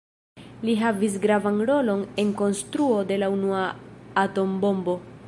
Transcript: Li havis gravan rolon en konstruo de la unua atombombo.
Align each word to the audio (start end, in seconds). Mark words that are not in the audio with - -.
Li 0.67 0.73
havis 0.83 1.17
gravan 1.25 1.61
rolon 1.71 2.01
en 2.25 2.33
konstruo 2.41 2.99
de 3.13 3.21
la 3.25 3.33
unua 3.37 3.63
atombombo. 4.27 4.99